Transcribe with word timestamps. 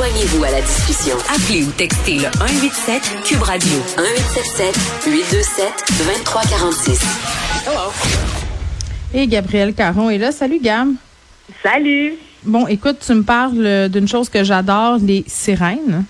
Joignez-vous 0.00 0.44
à 0.44 0.50
la 0.50 0.62
discussion. 0.62 1.14
Appelez 1.28 1.62
ou 1.62 1.70
textez 1.72 2.14
le 2.14 2.22
187 2.22 3.22
Cube 3.22 3.42
Radio. 3.42 3.76
1877 3.98 5.04
827 5.06 5.66
2346. 5.98 7.02
Hello. 7.66 7.92
Et 9.12 9.26
Gabriel 9.26 9.74
Caron 9.74 10.08
est 10.08 10.16
là. 10.16 10.32
Salut, 10.32 10.58
Gam. 10.58 10.96
Salut. 11.62 12.14
Bon, 12.44 12.66
écoute, 12.66 12.96
tu 13.04 13.12
me 13.12 13.22
parles 13.24 13.90
d'une 13.90 14.08
chose 14.08 14.30
que 14.30 14.42
j'adore, 14.42 14.96
les 15.02 15.22
sirènes. 15.26 16.06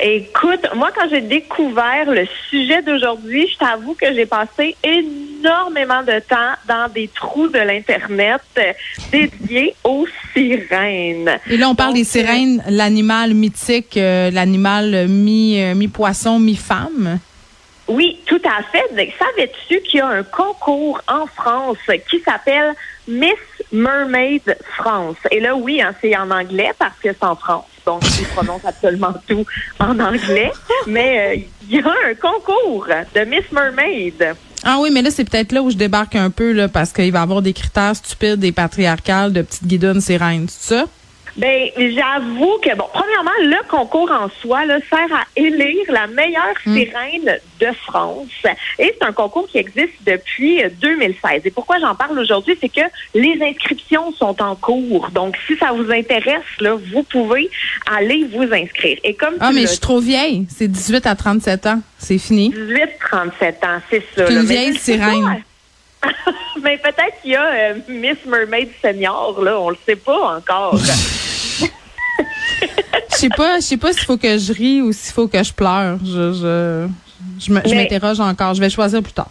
Écoute, 0.00 0.66
moi, 0.74 0.88
quand 0.94 1.06
j'ai 1.10 1.20
découvert 1.20 2.10
le 2.10 2.26
sujet 2.48 2.80
d'aujourd'hui, 2.80 3.46
je 3.52 3.58
t'avoue 3.58 3.92
que 3.92 4.14
j'ai 4.14 4.24
passé 4.24 4.76
énormément 4.82 5.23
de 5.44 6.20
temps 6.20 6.54
dans 6.66 6.88
des 6.88 7.08
trous 7.08 7.48
de 7.48 7.58
l'Internet 7.58 8.40
dédiés 9.10 9.74
aux 9.84 10.06
sirènes. 10.32 11.38
Et 11.50 11.56
là, 11.56 11.68
on 11.68 11.74
parle 11.74 11.94
des 11.94 12.04
sirènes, 12.04 12.62
l'animal 12.68 13.34
mythique, 13.34 13.96
euh, 13.96 14.30
l'animal 14.30 15.08
mi, 15.08 15.60
euh, 15.60 15.74
mi-poisson, 15.74 16.38
mi-femme? 16.38 17.18
Oui, 17.86 18.18
tout 18.26 18.40
à 18.44 18.62
fait. 18.62 19.12
Savais-tu 19.18 19.80
qu'il 19.82 19.98
y 19.98 20.00
a 20.00 20.08
un 20.08 20.22
concours 20.22 21.00
en 21.06 21.26
France 21.26 21.76
qui 22.10 22.20
s'appelle 22.20 22.74
Miss 23.06 23.34
Mermaid 23.70 24.56
France? 24.76 25.18
Et 25.30 25.40
là, 25.40 25.54
oui, 25.54 25.82
hein, 25.82 25.94
c'est 26.00 26.16
en 26.16 26.30
anglais 26.30 26.72
parce 26.78 26.98
que 27.02 27.10
c'est 27.12 27.24
en 27.24 27.36
France. 27.36 27.66
Donc, 27.84 28.02
ils 28.18 28.26
prononcent 28.28 28.64
absolument 28.64 29.12
tout 29.28 29.44
en 29.78 29.98
anglais. 30.00 30.50
Mais 30.86 31.36
euh, 31.36 31.42
il 31.68 31.76
y 31.76 31.80
a 31.80 31.92
un 32.08 32.14
concours 32.14 32.86
de 33.14 33.20
Miss 33.24 33.52
Mermaid. 33.52 34.34
Ah 34.66 34.78
oui, 34.80 34.88
mais 34.90 35.02
là, 35.02 35.10
c'est 35.10 35.24
peut-être 35.24 35.52
là 35.52 35.62
où 35.62 35.70
je 35.70 35.76
débarque 35.76 36.16
un 36.16 36.30
peu, 36.30 36.52
là, 36.52 36.68
parce 36.68 36.92
qu'il 36.92 37.12
va 37.12 37.18
y 37.18 37.22
avoir 37.22 37.42
des 37.42 37.52
critères 37.52 37.94
stupides 37.94 38.42
et 38.42 38.50
patriarcales 38.50 39.32
de 39.32 39.42
petites 39.42 39.66
guidonnes 39.66 40.00
sirènes, 40.00 40.46
c'est 40.48 40.76
ça? 40.76 40.84
Ben, 41.36 41.68
j'avoue 41.76 42.58
que, 42.62 42.76
bon, 42.76 42.86
premièrement, 42.92 43.30
le 43.40 43.68
concours 43.68 44.10
en 44.10 44.28
soi 44.40 44.64
là, 44.66 44.78
sert 44.88 45.12
à 45.12 45.24
élire 45.34 45.84
la 45.88 46.06
meilleure 46.06 46.54
hmm. 46.64 46.76
sirène 46.76 47.38
de 47.60 47.66
France. 47.86 48.28
Et 48.78 48.94
c'est 48.94 49.02
un 49.02 49.12
concours 49.12 49.48
qui 49.48 49.58
existe 49.58 49.94
depuis 50.06 50.62
2016. 50.80 51.42
Et 51.44 51.50
pourquoi 51.50 51.80
j'en 51.80 51.94
parle 51.94 52.18
aujourd'hui, 52.18 52.56
c'est 52.60 52.68
que 52.68 52.82
les 53.14 53.38
inscriptions 53.42 54.12
sont 54.12 54.40
en 54.40 54.54
cours. 54.54 55.10
Donc, 55.10 55.36
si 55.46 55.56
ça 55.56 55.72
vous 55.72 55.90
intéresse, 55.90 56.42
là, 56.60 56.76
vous 56.92 57.02
pouvez 57.02 57.50
aller 57.90 58.26
vous 58.32 58.52
inscrire. 58.52 58.98
Et 59.02 59.14
comme 59.14 59.34
ah, 59.40 59.50
mais 59.52 59.62
je 59.62 59.66
suis 59.68 59.78
trop 59.80 59.98
vieille. 59.98 60.46
C'est 60.48 60.68
18 60.68 61.06
à 61.06 61.16
37 61.16 61.66
ans. 61.66 61.80
C'est 61.98 62.18
fini. 62.18 62.50
18 62.50 62.90
37 63.00 63.64
ans, 63.64 63.78
c'est 63.90 64.02
ça. 64.14 64.30
Une 64.30 64.44
vieille 64.44 64.76
sirène. 64.76 65.42
mais 66.62 66.78
peut-être 66.78 67.20
qu'il 67.22 67.32
y 67.32 67.36
a 67.36 67.44
euh, 67.44 67.74
Miss 67.88 68.18
Mermaid 68.26 68.68
Senior, 68.82 69.42
là, 69.42 69.58
on 69.58 69.70
le 69.70 69.76
sait 69.86 69.96
pas 69.96 70.36
encore. 70.36 70.78
Je 73.24 73.30
sais 73.30 73.36
pas, 73.36 73.56
je 73.56 73.60
sais 73.62 73.76
pas 73.78 73.92
s'il 73.92 74.04
faut 74.04 74.18
que 74.18 74.36
je 74.36 74.52
rie 74.52 74.82
ou 74.82 74.92
s'il 74.92 75.14
faut 75.14 75.28
que 75.28 75.42
je 75.42 75.52
pleure. 75.52 75.98
Je, 76.04 76.32
je, 76.34 76.88
je 77.40 77.74
m'interroge 77.74 78.20
encore. 78.20 78.52
Je 78.52 78.60
vais 78.60 78.68
choisir 78.68 79.02
plus 79.02 79.14
tard. 79.14 79.30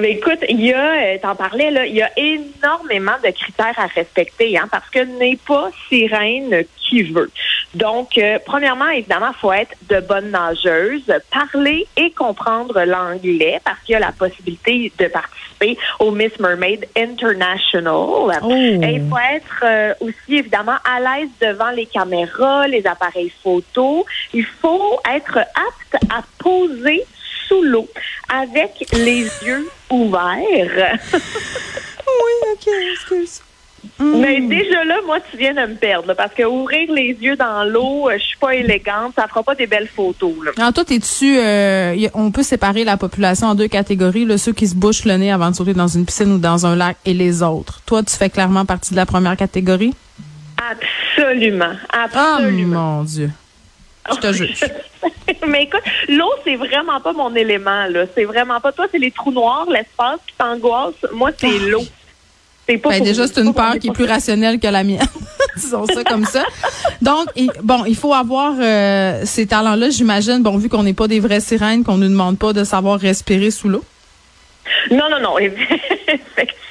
Mais 0.00 0.12
écoute, 0.12 0.40
il 0.48 0.60
y 0.60 0.72
a, 0.72 1.14
euh, 1.14 1.18
t'en 1.22 1.36
parlais 1.36 1.70
là, 1.70 1.86
il 1.86 1.94
y 1.94 2.02
a 2.02 2.10
énormément 2.18 3.12
de 3.24 3.30
critères 3.30 3.78
à 3.78 3.86
respecter, 3.86 4.58
hein, 4.58 4.66
parce 4.68 4.90
que 4.90 4.98
n'est 4.98 5.38
pas 5.46 5.70
sirène 5.88 6.64
qui 6.76 7.04
veut. 7.04 7.30
Donc, 7.74 8.18
euh, 8.18 8.38
premièrement, 8.44 8.88
évidemment, 8.88 9.32
faut 9.32 9.52
être 9.52 9.74
de 9.88 10.00
bonnes 10.00 10.30
nageuses, 10.30 11.12
parler 11.30 11.86
et 11.96 12.10
comprendre 12.12 12.80
l'anglais, 12.84 13.60
parce 13.64 13.78
qu'il 13.80 13.94
y 13.94 13.96
a 13.96 14.00
la 14.00 14.12
possibilité 14.12 14.92
de 14.98 15.06
participer 15.08 15.78
au 15.98 16.10
Miss 16.10 16.38
Mermaid 16.38 16.86
International. 16.96 18.40
Oh. 18.42 18.52
Et 18.52 18.94
il 18.94 19.08
faut 19.08 19.18
être 19.18 19.62
euh, 19.62 19.94
aussi 20.00 20.36
évidemment 20.36 20.76
à 20.84 21.00
l'aise 21.00 21.30
devant 21.40 21.70
les 21.70 21.86
caméras, 21.86 22.68
les 22.68 22.86
appareils 22.86 23.32
photo. 23.42 24.04
Il 24.32 24.44
faut 24.44 25.00
être 25.12 25.38
apte 25.38 26.04
à 26.10 26.22
poser 26.38 27.04
sous 27.48 27.62
l'eau 27.62 27.88
avec 28.32 28.84
les 28.92 29.28
yeux 29.44 29.68
ouverts. 29.90 30.98
oui, 31.12 32.32
OK, 32.52 32.68
excuse. 32.92 33.43
Mais 34.00 34.40
déjà 34.40 34.84
là, 34.84 34.96
moi, 35.06 35.18
tu 35.30 35.36
viens 35.36 35.54
de 35.54 35.72
me 35.72 35.76
perdre, 35.76 36.14
parce 36.14 36.34
que 36.34 36.42
ouvrir 36.42 36.90
les 36.92 37.16
yeux 37.20 37.36
dans 37.36 37.62
l'eau, 37.64 38.08
euh, 38.08 38.18
je 38.18 38.24
suis 38.24 38.36
pas 38.38 38.54
élégante, 38.54 39.14
ça 39.16 39.28
fera 39.28 39.42
pas 39.42 39.54
des 39.54 39.66
belles 39.66 39.86
photos. 39.86 40.34
Là. 40.44 40.50
Alors 40.56 40.72
toi, 40.72 40.84
t'es-tu, 40.84 41.38
euh, 41.38 42.08
on 42.14 42.32
peut 42.32 42.42
séparer 42.42 42.82
la 42.84 42.96
population 42.96 43.48
en 43.48 43.54
deux 43.54 43.68
catégories, 43.68 44.24
là, 44.24 44.36
ceux 44.36 44.52
qui 44.52 44.66
se 44.66 44.74
bouchent 44.74 45.04
le 45.04 45.16
nez 45.16 45.30
avant 45.30 45.50
de 45.50 45.54
sauter 45.54 45.74
dans 45.74 45.86
une 45.86 46.04
piscine 46.06 46.32
ou 46.32 46.38
dans 46.38 46.66
un 46.66 46.74
lac, 46.74 46.96
et 47.04 47.14
les 47.14 47.42
autres. 47.42 47.80
Toi, 47.86 48.02
tu 48.02 48.16
fais 48.16 48.30
clairement 48.30 48.64
partie 48.64 48.92
de 48.92 48.96
la 48.96 49.06
première 49.06 49.36
catégorie? 49.36 49.94
Absolument, 50.70 51.74
absolument. 51.92 52.96
Oh 52.96 52.98
mon 52.98 53.04
Dieu. 53.04 53.30
Je 54.10 54.20
te 54.20 54.32
juge. 54.32 54.60
Mais 55.48 55.64
écoute, 55.64 55.82
l'eau, 56.08 56.30
c'est 56.44 56.56
vraiment 56.56 57.00
pas 57.00 57.12
mon 57.12 57.34
élément, 57.34 57.86
là. 57.86 58.04
C'est 58.14 58.24
vraiment 58.24 58.60
pas 58.60 58.72
toi, 58.72 58.86
c'est 58.90 58.98
les 58.98 59.10
trous 59.10 59.32
noirs, 59.32 59.66
l'espace 59.70 60.20
qui 60.26 60.34
t'angoisse. 60.36 60.94
Moi, 61.12 61.30
c'est 61.38 61.46
ah. 61.46 61.68
l'eau. 61.68 61.84
C'est 62.66 62.78
pas 62.78 62.90
ben, 62.90 63.02
déjà, 63.02 63.26
c'est 63.26 63.40
une 63.40 63.52
peur 63.52 63.78
qui 63.78 63.88
est 63.88 63.92
plus 63.92 64.06
rationnelle 64.06 64.58
que 64.58 64.66
la 64.66 64.84
mienne. 64.84 65.06
Disons 65.56 65.86
ça 65.86 66.02
comme 66.04 66.24
ça. 66.24 66.44
Donc, 67.02 67.28
bon, 67.62 67.84
il 67.84 67.96
faut 67.96 68.14
avoir 68.14 68.54
euh, 68.58 69.22
ces 69.24 69.46
talents-là, 69.46 69.90
j'imagine. 69.90 70.42
Bon, 70.42 70.56
vu 70.56 70.68
qu'on 70.68 70.82
n'est 70.82 70.94
pas 70.94 71.06
des 71.06 71.20
vraies 71.20 71.40
sirènes, 71.40 71.84
qu'on 71.84 71.96
ne 71.96 72.06
nous 72.06 72.12
demande 72.12 72.38
pas 72.38 72.52
de 72.52 72.64
savoir 72.64 72.98
respirer 72.98 73.50
sous 73.50 73.68
l'eau. 73.68 73.84
Non, 74.90 75.08
non, 75.10 75.20
non, 75.20 75.38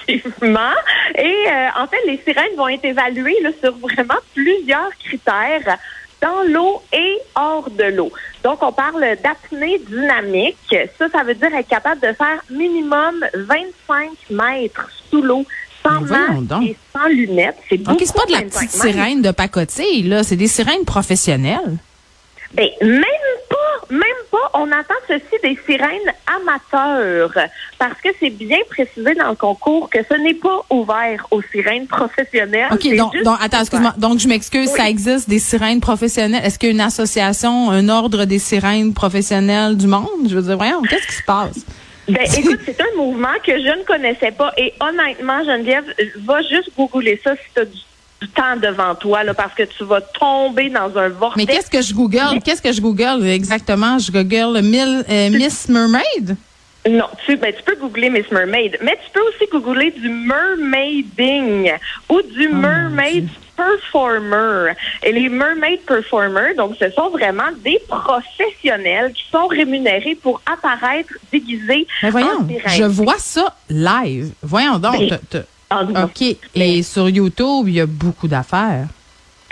effectivement. 0.08 0.74
Et 1.16 1.36
euh, 1.48 1.68
en 1.80 1.88
fait, 1.88 2.00
les 2.08 2.20
sirènes 2.26 2.56
vont 2.58 2.68
être 2.68 2.86
évaluées 2.86 3.38
là, 3.42 3.50
sur 3.62 3.78
vraiment 3.78 4.20
plusieurs 4.34 4.90
critères 5.04 5.78
dans 6.22 6.42
l'eau 6.48 6.82
et 6.92 7.18
hors 7.36 7.70
de 7.70 7.84
l'eau. 7.84 8.12
Donc, 8.44 8.64
on 8.64 8.72
parle 8.72 9.02
d'apnée 9.24 9.80
dynamique. 9.80 10.76
Ça, 10.98 11.08
ça 11.10 11.24
veut 11.24 11.36
dire 11.36 11.54
être 11.54 11.68
capable 11.68 12.02
de 12.02 12.14
faire 12.14 12.44
minimum 12.50 13.24
25 13.34 14.10
mètres 14.32 14.90
sous 15.10 15.22
l'eau 15.22 15.46
sans 15.84 16.02
masque 16.02 16.64
et 16.64 16.76
sans 16.92 17.08
lunettes. 17.08 17.58
C'est 17.70 17.78
c'est 17.78 18.14
pas 18.14 18.26
de 18.26 18.32
la 18.32 18.42
petite 18.42 18.72
sirène 18.72 19.22
de 19.22 19.32
pacotille, 19.32 20.04
là. 20.04 20.24
C'est 20.24 20.36
des 20.36 20.48
sirènes 20.48 20.86
professionnelles. 20.86 21.78
Ben, 22.54 22.68
même 22.82 23.04
pas, 23.50 23.88
même 23.90 24.02
pas. 24.30 24.52
On 24.54 24.68
entend 24.68 24.94
ceci 25.08 25.42
des 25.42 25.58
sirènes 25.66 26.14
amateurs 26.28 27.32
parce 27.80 28.00
que 28.00 28.10
c'est 28.20 28.30
bien 28.30 28.60
précisé 28.70 29.16
dans 29.16 29.30
le 29.30 29.36
concours 29.36 29.90
que 29.90 30.00
ce 30.08 30.14
n'est 30.16 30.36
pas 30.36 30.64
ouvert 30.70 31.26
aux 31.32 31.42
sirènes 31.52 31.88
professionnelles. 31.88 32.68
OK, 32.72 32.96
donc, 32.96 33.14
donc 33.24 33.38
attends, 33.42 33.62
excuse-moi. 33.62 33.96
Donc, 33.98 34.20
je 34.20 34.28
m'excuse, 34.28 34.70
ça 34.70 34.88
existe 34.88 35.28
des 35.28 35.40
sirènes 35.40 35.82
professionnelles? 35.82 36.46
Est-ce 36.46 36.60
qu'il 36.60 36.70
y 36.70 36.72
a 36.72 36.76
une 36.76 36.82
association, 36.82 37.72
un 37.72 37.90
ordre 37.90 38.26
des 38.26 38.40
sirènes 38.40 38.94
professionnelles 38.94 39.76
du 39.76 39.88
monde? 39.88 40.28
Je 40.30 40.36
veux 40.36 40.44
dire, 40.44 40.58
voyons, 40.58 40.84
qu'est-ce 40.84 41.08
qui 41.08 41.16
se 41.16 41.24
passe? 41.24 41.66
Ben, 42.08 42.28
écoute, 42.38 42.60
c'est 42.66 42.82
un 42.82 42.98
mouvement 42.98 43.34
que 43.46 43.54
je 43.54 43.80
ne 43.80 43.84
connaissais 43.84 44.32
pas 44.32 44.52
et 44.58 44.74
honnêtement, 44.80 45.44
Geneviève, 45.44 45.86
va 46.26 46.42
juste 46.42 46.72
googler 46.78 47.20
ça 47.24 47.36
si 47.36 47.44
tu 47.54 47.62
as 47.62 47.66
du 47.66 48.30
temps 48.30 48.58
devant 48.58 48.96
toi, 48.96 49.24
là, 49.24 49.34
parce 49.34 49.54
que 49.54 49.64
tu 49.64 49.84
vas 49.84 50.02
tomber 50.02 50.70
dans 50.70 50.98
un 50.98 51.10
vortex. 51.10 51.36
Mais 51.38 51.46
qu'est-ce 51.46 51.70
que 51.70 51.82
je 51.82 51.94
google? 51.94 52.42
Qu'est-ce 52.44 52.62
que 52.62 52.72
je 52.72 52.82
google 52.82 53.26
exactement? 53.26 54.00
Je 54.00 54.12
google 54.12 54.62
mille, 54.62 55.04
euh, 55.10 55.30
Miss 55.30 55.70
Mermaid? 55.70 56.36
Non, 56.90 57.06
tu, 57.26 57.38
ben, 57.38 57.54
tu 57.56 57.64
peux 57.64 57.76
googler 57.76 58.10
Miss 58.10 58.30
Mermaid, 58.32 58.78
mais 58.82 58.98
tu 59.06 59.12
peux 59.14 59.22
aussi 59.22 59.50
googler 59.50 59.92
du 59.92 60.10
mermaiding 60.10 61.72
ou 62.10 62.22
du 62.22 62.50
oh, 62.52 62.56
mermaid 62.56 63.30
performer. 63.56 64.74
Et 65.04 65.12
les 65.12 65.30
mermaid 65.30 65.80
performers, 65.82 66.56
donc 66.56 66.76
ce 66.80 66.90
sont 66.92 67.10
vraiment 67.10 67.52
des 67.64 67.80
professionnels 67.88 69.14
qui 69.14 69.24
sont 69.32 69.48
rémunérés 69.48 70.16
pour 70.16 70.42
apparaître 70.52 71.14
déguisés. 71.32 71.88
Mais 72.02 72.10
voyons, 72.10 72.48
je 72.68 72.84
vois 72.84 73.20
ça 73.20 73.56
live. 73.70 74.32
Voyons 74.42 74.80
donc. 74.80 75.10
Ben, 75.70 76.04
OK. 76.04 76.36
Et 76.56 76.84
sur 76.84 77.10
YouTube, 77.10 77.68
il 77.68 77.76
y 77.76 77.82
a 77.82 77.86
beaucoup 77.86 78.28
d'affaires. 78.28 78.88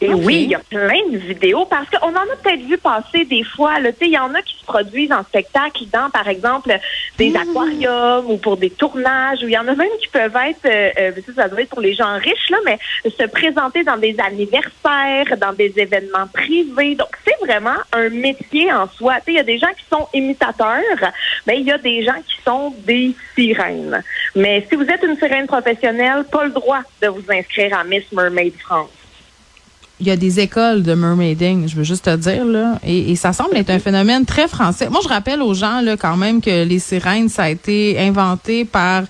Et 0.04 0.12
oui, 0.12 0.46
il 0.46 0.50
y 0.50 0.56
a 0.56 0.60
plein 0.60 1.08
de 1.12 1.18
vidéos 1.18 1.66
parce 1.66 1.88
qu'on 1.92 2.10
en 2.10 2.16
a 2.16 2.36
peut-être 2.42 2.62
vu 2.62 2.76
passer 2.80 3.24
des 3.24 3.44
fois. 3.44 3.76
Il 4.02 4.08
y 4.08 4.18
en 4.18 4.34
a 4.34 4.42
qui 4.42 4.58
se 4.58 4.66
produisent 4.66 5.12
en 5.12 5.24
spectacle 5.24 5.84
dans, 5.94 6.10
par 6.10 6.28
exemple, 6.28 6.76
des 7.20 7.30
mmh. 7.30 7.36
aquariums 7.36 8.26
ou 8.32 8.38
pour 8.38 8.58
des 8.58 8.72
tournages. 8.72 9.44
Ou 9.44 9.48
il 9.48 9.52
y 9.52 9.58
en 9.60 9.68
a 9.68 9.76
même 9.76 9.88
qui 10.00 10.08
peuvent 10.08 10.36
être, 10.36 10.66
euh, 10.66 11.12
euh, 11.16 11.34
ça 11.36 11.48
doit 11.48 11.62
être 11.62 11.70
pour 11.70 11.82
les 11.82 11.94
gens 11.94 12.18
riches, 12.18 12.50
là, 12.50 12.58
mais 12.66 12.80
se 13.06 13.28
présenter 13.28 13.84
dans 13.84 13.98
des 13.98 14.16
anniversaires, 14.20 15.38
dans 15.38 15.54
des 15.54 15.72
événements 15.78 16.28
privés. 16.34 16.96
Donc, 16.96 17.10
c'est 17.24 17.46
vraiment 17.46 17.78
un 17.94 18.10
métier 18.10 18.74
en 18.74 18.90
soi. 18.90 19.18
Il 19.28 19.36
y 19.36 19.40
a 19.40 19.44
des 19.44 19.60
gens 19.60 19.72
qui 19.78 19.86
sont 19.88 20.08
imitateurs, 20.16 21.12
mais 21.46 21.60
il 21.60 21.68
y 21.68 21.72
a 21.72 21.78
des 21.78 22.04
gens 22.04 22.20
qui 22.28 22.42
sont 22.44 22.74
des 22.88 23.16
sirènes. 23.36 24.04
Mais 24.36 24.66
si 24.68 24.76
vous 24.76 24.86
êtes 24.86 25.04
une 25.04 25.18
sirène 25.18 25.46
professionnelle, 25.46 26.24
pas 26.32 26.46
le 26.46 26.52
droit 26.52 26.82
de 27.04 27.08
vous 27.08 27.24
inscrire 27.30 27.78
à 27.78 27.84
Miss 27.84 28.12
Mermaid 28.12 28.54
France 28.60 29.01
il 30.02 30.08
y 30.08 30.12
a 30.12 30.18
des 30.18 30.40
écoles 30.40 30.82
de 30.82 30.94
mermaiding, 30.96 31.68
je 31.70 31.76
veux 31.76 31.84
juste 31.84 32.06
te 32.06 32.16
dire 32.18 32.44
là, 32.44 32.80
et, 32.84 33.16
ça 33.16 33.34
semble 33.34 33.56
être 33.56 33.70
un 33.70 33.80
phénomène 33.80 34.26
très 34.26 34.48
français. 34.48 34.90
Moi, 34.90 35.00
je 35.04 35.08
rappelle 35.08 35.42
aux 35.42 35.54
gens 35.54 35.80
là 35.82 35.96
quand 35.96 36.18
même 36.18 36.42
que 36.42 36.64
les 36.66 36.80
sirènes, 36.80 37.30
ça 37.30 37.44
a 37.44 37.50
été 37.50 38.00
inventé 38.00 38.66
par 38.66 39.04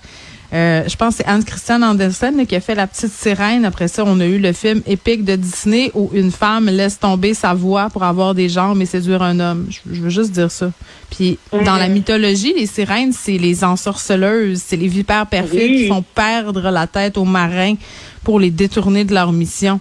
Euh, 0.52 0.84
je 0.86 0.96
pense 0.96 1.16
que 1.16 1.22
c'est 1.24 1.30
Anne 1.30 1.44
Christian 1.44 1.80
Andersen 1.80 2.46
qui 2.46 2.54
a 2.54 2.60
fait 2.60 2.74
La 2.74 2.86
Petite 2.86 3.12
Sirène. 3.12 3.64
Après 3.64 3.88
ça, 3.88 4.04
on 4.06 4.20
a 4.20 4.26
eu 4.26 4.38
le 4.38 4.52
film 4.52 4.82
épique 4.86 5.24
de 5.24 5.34
Disney 5.34 5.90
où 5.94 6.10
une 6.12 6.30
femme 6.30 6.66
laisse 6.66 6.98
tomber 6.98 7.32
sa 7.32 7.54
voix 7.54 7.88
pour 7.88 8.02
avoir 8.02 8.34
des 8.34 8.50
jambes 8.50 8.80
et 8.82 8.84
séduire 8.84 9.22
un 9.22 9.40
homme. 9.40 9.68
Je, 9.70 9.94
je 9.94 10.00
veux 10.02 10.10
juste 10.10 10.30
dire 10.32 10.50
ça. 10.50 10.70
Puis 11.10 11.38
dans 11.52 11.76
la 11.76 11.88
mythologie, 11.88 12.52
les 12.54 12.66
sirènes, 12.66 13.14
c'est 13.14 13.38
les 13.38 13.64
ensorceleuses, 13.64 14.62
c'est 14.62 14.76
les 14.76 14.88
vipères 14.88 15.26
perfides 15.26 15.70
Oui. 15.70 15.76
qui 15.84 15.88
font 15.88 16.04
perdre 16.14 16.70
la 16.70 16.86
tête 16.86 17.16
aux 17.16 17.24
marins 17.24 17.76
pour 18.22 18.38
les 18.38 18.50
détourner 18.50 19.04
de 19.06 19.14
leur 19.14 19.32
mission. 19.32 19.80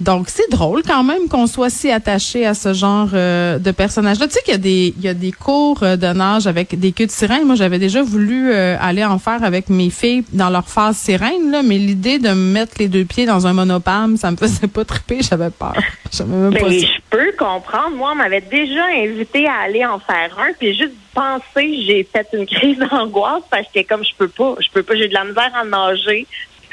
Donc, 0.00 0.30
c'est 0.30 0.48
drôle 0.50 0.82
quand 0.82 1.04
même 1.04 1.28
qu'on 1.28 1.46
soit 1.46 1.68
si 1.68 1.90
attaché 1.90 2.46
à 2.46 2.54
ce 2.54 2.72
genre 2.72 3.10
euh, 3.12 3.58
de 3.58 3.70
personnage-là. 3.70 4.28
Tu 4.28 4.34
sais 4.34 4.42
qu'il 4.42 4.52
y 4.52 4.56
a 4.56 4.58
des, 4.58 4.94
il 4.96 5.04
y 5.04 5.08
a 5.08 5.14
des 5.14 5.30
cours 5.30 5.82
euh, 5.82 5.96
de 5.96 6.06
nage 6.06 6.46
avec 6.46 6.78
des 6.78 6.92
queues 6.92 7.06
de 7.06 7.10
sirène. 7.10 7.44
Moi, 7.44 7.54
j'avais 7.54 7.78
déjà 7.78 8.02
voulu 8.02 8.50
euh, 8.50 8.76
aller 8.80 9.04
en 9.04 9.18
faire 9.18 9.44
avec 9.44 9.68
mes 9.68 9.90
filles 9.90 10.24
dans 10.32 10.48
leur 10.48 10.66
phase 10.68 10.96
sirène, 10.96 11.50
là, 11.50 11.62
mais 11.62 11.76
l'idée 11.76 12.18
de 12.18 12.30
me 12.30 12.52
mettre 12.52 12.76
les 12.78 12.88
deux 12.88 13.04
pieds 13.04 13.26
dans 13.26 13.46
un 13.46 13.52
monopalme, 13.52 14.16
ça 14.16 14.30
me 14.30 14.36
faisait 14.36 14.68
pas 14.68 14.86
triper. 14.86 15.20
J'avais 15.20 15.50
peur. 15.50 15.74
J'avais 16.12 16.34
même 16.34 16.54
pas 16.54 16.70
ça. 16.70 16.78
je 16.78 17.00
peux 17.10 17.32
comprendre. 17.38 17.94
Moi, 17.96 18.10
on 18.12 18.16
m'avait 18.16 18.40
déjà 18.40 18.86
invité 18.86 19.46
à 19.46 19.64
aller 19.64 19.84
en 19.84 19.98
faire 19.98 20.34
un, 20.38 20.52
puis 20.58 20.74
juste 20.74 20.94
penser, 21.14 21.82
j'ai 21.86 22.04
fait 22.04 22.26
une 22.32 22.46
crise 22.46 22.78
d'angoisse 22.90 23.42
parce 23.50 23.66
que 23.74 23.86
comme 23.86 24.04
je 24.04 24.14
peux 24.16 24.28
pas, 24.28 24.54
je 24.60 24.68
peux 24.72 24.82
pas, 24.82 24.94
j'ai 24.94 25.08
de 25.08 25.14
la 25.14 25.24
misère 25.24 25.52
à 25.54 25.64
nager 25.64 26.26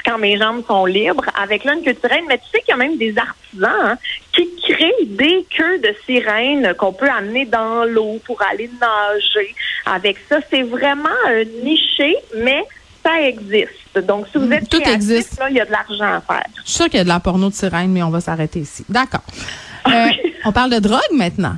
quand 0.07 0.17
mes 0.17 0.37
jambes 0.37 0.63
sont 0.65 0.85
libres 0.85 1.25
avec 1.39 1.63
là 1.65 1.73
une 1.73 1.83
queue 1.83 1.93
de 1.93 1.99
sirène. 1.99 2.25
Mais 2.27 2.37
tu 2.37 2.45
sais 2.51 2.59
qu'il 2.61 2.69
y 2.69 2.73
a 2.73 2.77
même 2.77 2.97
des 2.97 3.13
artisans 3.17 3.69
hein, 3.83 3.97
qui 4.33 4.47
créent 4.61 5.05
des 5.05 5.45
queues 5.55 5.79
de 5.79 5.93
sirène 6.05 6.73
qu'on 6.77 6.93
peut 6.93 7.09
amener 7.09 7.45
dans 7.45 7.83
l'eau 7.83 8.19
pour 8.25 8.41
aller 8.41 8.69
nager. 8.79 9.53
Avec 9.85 10.17
ça, 10.29 10.37
c'est 10.49 10.63
vraiment 10.63 11.09
euh, 11.29 11.43
niché, 11.63 12.15
mais 12.37 12.63
ça 13.03 13.21
existe. 13.21 13.99
Donc, 14.05 14.27
si 14.31 14.37
vous 14.37 14.51
êtes 14.51 14.69
Tout 14.69 14.79
créatif, 14.79 15.09
existe. 15.11 15.39
là, 15.39 15.49
il 15.49 15.55
y 15.55 15.61
a 15.61 15.65
de 15.65 15.71
l'argent 15.71 16.13
à 16.15 16.21
faire. 16.21 16.43
Je 16.57 16.61
suis 16.69 16.71
sûre 16.73 16.85
qu'il 16.85 16.97
y 16.97 17.01
a 17.01 17.03
de 17.03 17.09
la 17.09 17.19
porno 17.19 17.49
de 17.49 17.53
sirène, 17.53 17.91
mais 17.91 18.03
on 18.03 18.09
va 18.09 18.21
s'arrêter 18.21 18.59
ici. 18.59 18.85
D'accord. 18.89 19.23
Euh, 19.87 20.07
on 20.45 20.51
parle 20.51 20.71
de 20.71 20.79
drogue 20.79 20.99
maintenant. 21.11 21.57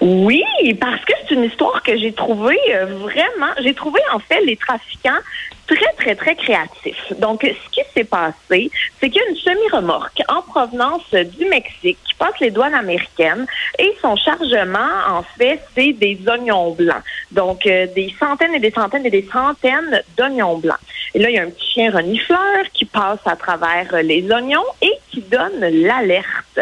Oui, 0.00 0.44
parce 0.80 1.04
que 1.04 1.12
c'est 1.26 1.34
une 1.34 1.44
histoire 1.44 1.82
que 1.82 1.96
j'ai 1.96 2.12
trouvée 2.12 2.58
euh, 2.70 2.86
vraiment, 2.86 3.52
j'ai 3.60 3.74
trouvé 3.74 4.00
en 4.12 4.18
fait 4.18 4.40
les 4.44 4.56
trafiquants 4.56 5.18
très, 5.66 5.92
très, 5.98 6.14
très 6.14 6.34
créatifs. 6.34 7.12
Donc, 7.18 7.42
ce 7.42 7.70
qui 7.70 7.80
s'est 7.94 8.04
passé, 8.04 8.70
c'est 8.98 9.10
qu'il 9.10 9.20
y 9.20 9.24
a 9.24 9.28
une 9.28 9.36
semi-remorque 9.36 10.22
en 10.28 10.42
provenance 10.42 11.10
du 11.10 11.44
Mexique 11.46 11.98
qui 12.04 12.14
passe 12.14 12.38
les 12.40 12.50
douanes 12.50 12.74
américaines 12.74 13.46
et 13.78 13.94
son 14.00 14.16
chargement, 14.16 14.88
en 15.08 15.22
fait, 15.36 15.60
c'est 15.74 15.92
des 15.92 16.18
oignons 16.26 16.72
blancs. 16.72 17.02
Donc, 17.30 17.66
euh, 17.66 17.86
des 17.94 18.14
centaines 18.18 18.54
et 18.54 18.60
des 18.60 18.70
centaines 18.70 19.06
et 19.06 19.10
des 19.10 19.28
centaines 19.30 20.02
d'oignons 20.16 20.58
blancs. 20.58 20.78
Et 21.14 21.18
là, 21.18 21.30
il 21.30 21.36
y 21.36 21.38
a 21.38 21.42
un 21.42 21.50
petit 21.50 21.72
chien 21.72 21.90
renifleur 21.90 22.64
qui 22.72 22.84
passe 22.84 23.20
à 23.26 23.36
travers 23.36 24.02
les 24.02 24.30
oignons 24.30 24.64
et 24.82 24.92
qui 25.10 25.20
donne 25.22 25.60
l'alerte 25.60 26.60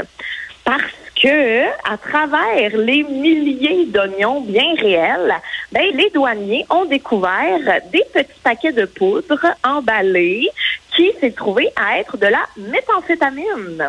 que 1.21 1.65
à 1.91 1.97
travers 1.97 2.77
les 2.77 3.03
milliers 3.03 3.87
d'oignons 3.87 4.41
bien 4.43 4.75
réels, 4.79 5.35
ben, 5.73 5.85
les 5.95 6.11
douaniers 6.11 6.65
ont 6.71 6.85
découvert 6.85 7.59
des 7.93 8.03
petits 8.13 8.41
paquets 8.43 8.73
de 8.73 8.85
poudre 8.85 9.39
emballés 9.65 10.49
qui 10.95 11.11
s'est 11.21 11.31
trouvé 11.33 11.69
à 11.77 11.99
être 11.99 12.17
de 12.19 12.27
la 12.27 12.45
méthamphétamine. 12.57 13.89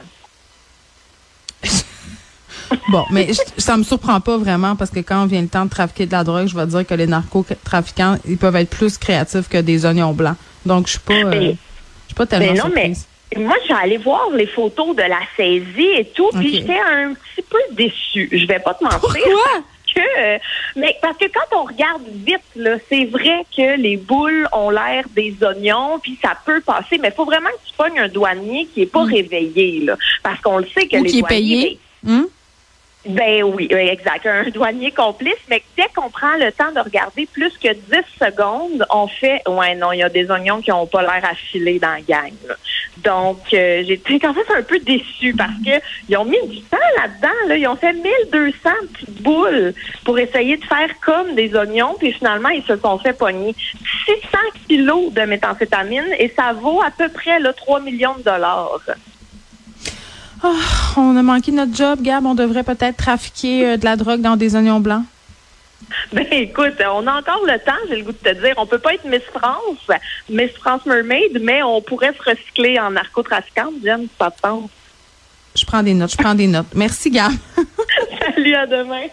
Bon, 2.90 3.06
mais 3.12 3.28
je- 3.32 3.62
ça 3.62 3.78
me 3.78 3.84
surprend 3.84 4.20
pas 4.20 4.38
vraiment 4.38 4.76
parce 4.76 4.92
que 4.92 5.00
quand 5.00 5.26
vient 5.26 5.42
le 5.42 5.48
temps 5.48 5.64
de 5.66 5.70
trafiquer 5.70 6.06
de 6.06 6.12
la 6.12 6.24
drogue, 6.26 6.48
je 6.48 6.56
vais 6.56 6.66
dire 6.66 6.86
que 6.86 6.94
les 6.94 7.08
narcotrafiquants, 7.08 8.18
ils 8.28 8.38
peuvent 8.38 8.56
être 8.58 8.70
plus 8.70 8.98
créatifs 8.98 9.48
que 9.48 9.58
des 9.60 9.86
oignons 9.86 10.12
blancs. 10.14 10.36
Donc, 10.66 10.88
je 10.88 10.92
suis 10.92 11.00
pas, 11.00 11.14
euh, 11.14 11.24
Ben, 11.30 11.42
je 11.52 12.06
suis 12.08 12.16
pas 12.16 12.26
tellement 12.26 12.54
Ben 12.54 12.58
non, 12.58 12.72
mais 12.76 12.92
moi, 13.36 13.56
j'ai 13.68 13.74
allé 13.74 13.98
voir 13.98 14.30
les 14.32 14.48
photos 14.48 14.96
de 14.96 15.02
la 15.04 15.20
saisie 15.36 15.90
et 15.98 16.06
tout, 16.06 16.30
puis 16.34 16.48
Ok. 16.48 16.54
j'étais 16.54 16.80
un 16.80 17.14
petit 17.14 17.46
peu 17.50 17.58
déçue. 17.72 18.30
Je 18.32 18.46
vais 18.48 18.60
pas 18.60 18.74
te 18.74 18.84
mentir. 18.84 19.00
Pourquoi? 19.02 19.64
que 19.96 20.02
euh, 20.20 20.38
mais 20.76 20.96
parce 21.02 21.18
que 21.18 21.26
quand 21.26 21.58
on 21.60 21.64
regarde 21.64 22.04
vite 22.14 22.42
là, 22.58 22.76
c'est 22.90 23.06
vrai 23.06 23.46
que 23.56 23.78
les 23.82 23.96
boules 23.96 24.48
ont 24.52 24.70
l'air 24.70 25.06
des 25.16 25.34
oignons 25.42 25.98
puis 26.00 26.20
ça 26.22 26.34
peut 26.46 26.60
passer 26.60 26.98
mais 27.00 27.08
il 27.08 27.14
faut 27.14 27.24
vraiment 27.26 27.50
que 27.50 27.68
tu 27.70 27.74
pognes 27.76 27.98
un 28.00 28.10
douanier 28.10 28.68
qui 28.68 28.82
est 28.82 28.86
pas 28.92 29.06
réveillé 29.06 29.80
là 29.86 29.96
parce 30.22 30.42
qu'on 30.42 30.58
le 30.58 30.68
sait 30.68 30.88
que 30.88 30.98
Hmm. 30.98 31.00
Ou 31.00 31.04
les 31.06 31.10
qui 31.10 31.18
est 31.18 31.22
douaniers 31.22 31.38
payé. 31.64 31.80
Hum? 32.06 32.28
Ben 33.08 33.44
oui, 33.44 33.68
exact. 33.72 34.26
Un 34.26 34.50
douanier 34.50 34.92
complice, 34.92 35.38
mais 35.50 35.64
dès 35.76 35.88
qu'on 35.96 36.10
prend 36.10 36.36
le 36.38 36.52
temps 36.52 36.72
de 36.72 36.80
regarder 36.80 37.26
plus 37.26 37.52
que 37.58 37.74
10 37.74 37.80
secondes, 38.20 38.86
on 38.90 39.08
fait 39.08 39.42
ouais 39.48 39.76
non, 39.76 39.92
il 39.92 40.00
y 40.00 40.04
a 40.04 40.10
des 40.10 40.30
oignons 40.30 40.62
qui 40.62 40.72
ont 40.72 40.86
pas 40.86 41.02
l'air 41.02 41.24
affilés 41.24 41.80
dans 41.80 41.92
la 41.92 42.02
gang. 42.02 42.34
là. 42.48 42.56
Donc 42.98 43.40
euh, 43.54 43.84
j'étais 43.86 44.20
quand 44.20 44.34
même 44.34 44.44
un 44.58 44.64
peu 44.64 44.80
déçue 44.80 45.34
parce 45.36 45.58
que 45.66 45.82
ils 46.10 46.18
ont 46.18 46.26
mis 46.26 46.42
du 46.48 46.62
temps 46.64 46.78
là-dedans. 46.98 47.48
Là. 47.48 47.58
Ils 47.58 47.68
ont 47.68 47.76
fait 47.76 47.94
1200 47.94 48.70
petites 48.94 49.22
boules 49.22 49.74
pour 50.04 50.20
essayer 50.20 50.58
de 50.58 50.66
faire 50.66 50.90
comme 51.06 51.36
des 51.36 51.56
oignons, 51.56 51.96
puis 51.98 52.12
finalement 52.12 52.50
ils 52.50 52.64
se 52.64 52.76
sont 52.78 52.98
fait 53.00 53.14
pogner 53.14 53.56
600 54.06 54.38
kilos 54.68 55.14
de 55.14 55.22
méthamphétamine 55.22 56.08
et 56.20 56.34
ça 56.36 56.54
vaut 56.54 56.82
à 56.82 56.92
peu 56.92 57.10
près 57.10 57.40
là, 57.40 57.54
3 57.54 57.80
millions 57.82 58.16
de 58.18 58.24
dollars. 58.24 58.80
Ah, 60.44 60.54
on 60.98 61.16
a 61.16 61.24
manqué 61.24 61.52
notre 61.52 61.76
job, 61.76 62.02
Gab. 62.02 62.26
On 62.26 62.36
devrait 62.36 62.64
peut-être 62.64 62.98
trafiquer 62.98 63.66
euh, 63.66 63.78
de 63.78 63.86
la 63.86 63.96
drogue 63.96 64.22
dans 64.22 64.36
des 64.36 64.56
oignons 64.56 64.80
blancs. 64.80 65.04
Ben 66.12 66.26
écoute, 66.32 66.74
on 66.80 67.06
a 67.08 67.20
encore 67.20 67.46
le 67.46 67.58
temps, 67.60 67.72
j'ai 67.88 67.98
le 67.98 68.04
goût 68.04 68.12
de 68.12 68.18
te 68.18 68.34
dire. 68.34 68.56
On 68.58 68.66
peut 68.66 68.80
pas 68.80 68.96
être 68.96 69.06
Miss 69.06 69.22
France, 69.34 69.78
Miss 70.30 70.52
France 70.52 70.86
Mermaid, 70.86 71.40
mais 71.42 71.62
on 71.64 71.82
pourrait 71.82 72.14
se 72.14 72.30
recycler 72.30 72.80
en 72.80 72.92
narcotrafiquante, 72.92 73.74
ça 74.20 74.32
te 74.32 74.42
tente. 74.42 74.72
Je 75.56 75.66
prends 75.66 75.84
des 75.84 75.94
notes, 75.94 76.12
je 76.12 76.18
prends 76.18 76.36
des 76.36 76.48
notes. 76.48 76.68
Merci, 76.74 77.10
Gab. 77.10 77.32
Salut, 78.36 78.56
à 78.56 78.66
demain. 78.66 79.08